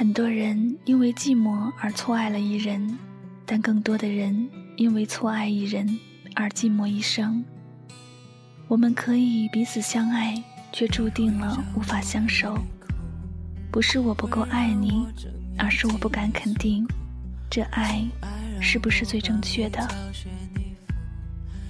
[0.00, 2.98] 很多人因为寂寞而错爱了一人，
[3.44, 5.86] 但更多的人因为错爱一人
[6.34, 7.44] 而寂寞一生。
[8.66, 10.42] 我们可以彼此相爱，
[10.72, 12.56] 却注定了无法相守。
[13.70, 15.06] 不是我不够爱你，
[15.58, 16.88] 而是我不敢肯定，
[17.50, 18.02] 这爱
[18.58, 19.86] 是不是最正确的。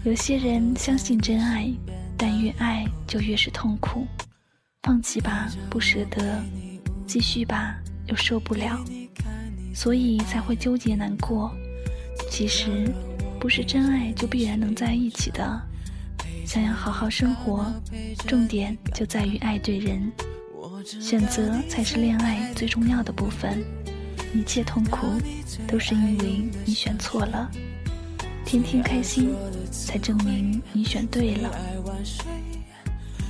[0.05, 1.69] 有些人相信真爱，
[2.17, 4.07] 但越爱就越是痛苦。
[4.85, 6.41] 放弃吧，不舍得；
[7.09, 7.77] 继续吧。
[8.11, 8.85] 又受不了，
[9.75, 11.51] 所以才会纠结难过。
[12.31, 12.93] 其实，
[13.39, 15.63] 不是真爱就必然能在一起的。
[16.45, 17.73] 想要好好生活，
[18.27, 20.11] 重点就在于爱对人。
[20.85, 23.65] 选择才是恋爱最重要的部分。
[24.35, 25.07] 一切痛苦
[25.67, 27.51] 都是因为你选错了，
[28.45, 29.35] 天天开心
[29.71, 31.51] 才证明你选对了。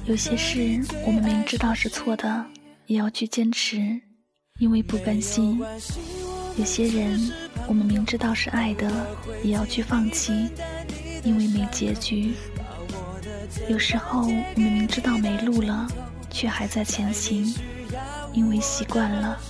[0.06, 2.46] 有些事我们明知道是错的，
[2.86, 4.00] 也要去坚持。
[4.60, 5.58] 因为不甘心，
[6.56, 7.32] 有些人
[7.66, 8.90] 我们明知道是爱的，
[9.42, 10.50] 也要去放弃，
[11.24, 12.34] 因为没结局。
[13.70, 15.88] 有时候我们明知道没路了，
[16.30, 17.54] 却还在前行，
[18.34, 19.40] 因为习惯了。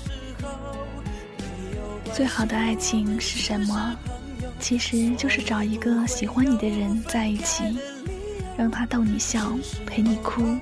[2.15, 3.97] 最好的爱情是什么？
[4.61, 7.65] 其实就是找一个喜欢你的人在一起，
[8.57, 10.57] 让他逗你笑，陪你哭，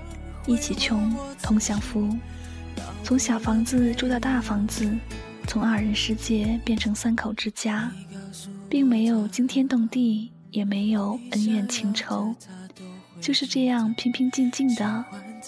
[0.46, 2.16] 一起穷，同享福。
[3.08, 4.86] 从小房子住到大房子，
[5.46, 7.90] 从二人世界变成三口之家，
[8.68, 12.34] 并没有惊天动地，也没有恩怨情仇，
[13.18, 15.02] 就是这样平平静静的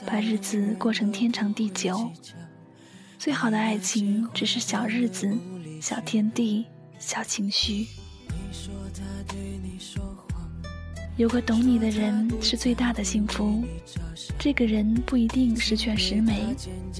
[0.07, 2.11] 把日子过成天长地久。
[3.19, 5.31] 最好的爱情只是小日子、
[5.83, 6.65] 小天地、
[6.99, 7.87] 小情绪。
[11.21, 13.63] 有个懂你的人是最大的幸福。
[14.39, 16.57] 这个人不一定十全十美，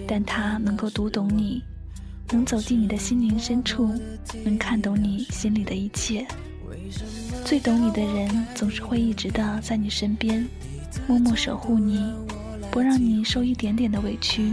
[0.07, 1.63] 但他能够读懂你，
[2.31, 3.99] 能走进你的心灵深处，
[4.45, 6.27] 能看懂你心里的一切。
[7.47, 10.47] 最懂你的人总是会一直的在你身边，
[11.07, 12.13] 默默守护你，
[12.71, 14.53] 不让你受一点点的委屈。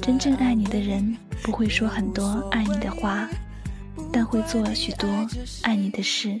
[0.00, 3.28] 真正爱你的人不会说很多爱你的话，
[4.10, 5.06] 但会做许多
[5.60, 6.40] 爱你的事。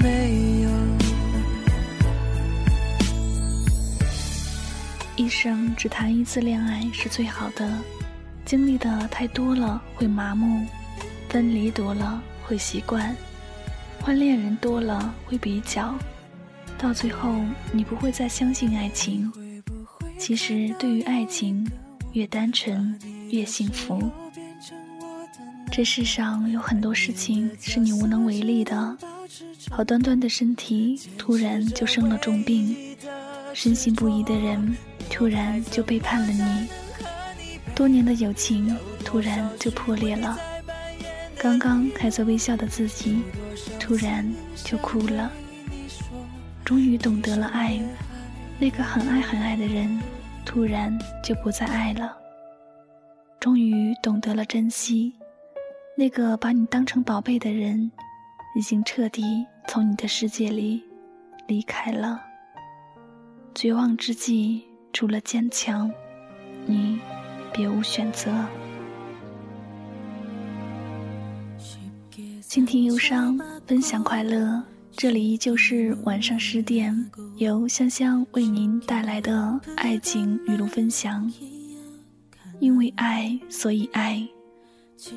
[5.31, 7.79] 生只谈一次恋爱是最好的，
[8.45, 10.67] 经历的太多了会麻木，
[11.29, 13.15] 分离多了会习惯，
[14.01, 15.95] 换恋人多了会比较，
[16.77, 17.33] 到最后
[17.71, 19.31] 你不会再相信爱情。
[20.19, 21.65] 其实对于爱情，
[22.11, 22.99] 越单纯
[23.29, 24.11] 越幸福。
[25.71, 28.97] 这世上有很多事情是你无能为力的，
[29.69, 32.75] 好端端的身体突然就生了重病，
[33.53, 34.75] 深信不疑的人。
[35.09, 36.69] 突然就背叛了你，
[37.75, 38.73] 多年的友情
[39.03, 40.39] 突然就破裂了。
[41.37, 43.21] 刚刚还在微笑的自己，
[43.77, 44.25] 突然
[44.55, 45.29] 就哭了。
[46.63, 47.77] 终于懂得了爱，
[48.57, 49.99] 那个很爱很爱的人，
[50.45, 52.17] 突然就不再爱了。
[53.37, 55.13] 终于懂得了珍惜，
[55.97, 57.91] 那个把你当成宝贝的人，
[58.55, 60.81] 已经彻底从你的世界里
[61.47, 62.30] 离开了。
[63.53, 64.63] 绝望之际。
[64.93, 65.89] 除了坚强，
[66.65, 66.99] 你
[67.53, 68.29] 别无选择。
[72.41, 74.61] 倾听忧伤，分享快乐。
[74.91, 81.31] 这里依旧是晚上十点，由香香为您带来的爱情语录分享。
[82.59, 84.27] 因为爱，所以爱。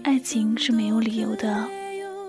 [0.05, 1.69] 爱情是没有理由的。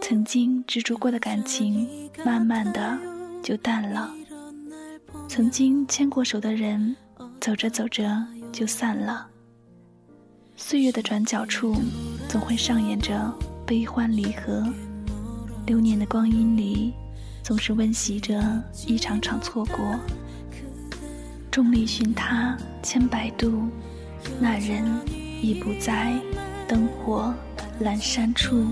[0.02, 1.88] 曾经执着过的感情，
[2.26, 2.98] 慢慢的
[3.44, 4.12] 就淡了。
[5.36, 6.96] 曾经牵过手的人。
[7.42, 9.28] 走着走着就散了。
[10.56, 11.76] 岁月的转角处，
[12.30, 13.38] 总会上演着
[13.68, 14.66] 悲欢离合。
[15.66, 16.94] 流年的光阴里，
[17.44, 18.42] 总是温习着
[18.88, 20.00] 一场场错过。
[21.52, 23.68] 众里寻他千百度，
[24.40, 24.82] 那人
[25.42, 26.18] 已不在
[26.66, 27.34] 灯火
[27.82, 28.66] 阑珊处。